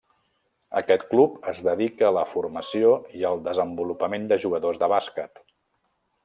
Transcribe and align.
Aquest 0.79 1.03
club 1.11 1.35
es 1.51 1.59
dedica 1.67 2.07
a 2.09 2.13
la 2.17 2.23
formació 2.31 2.95
i 3.19 3.23
al 3.33 3.45
desenvolupament 3.49 4.27
de 4.33 4.41
jugadors 4.47 4.81
de 4.87 4.91
bàsquet. 4.97 5.45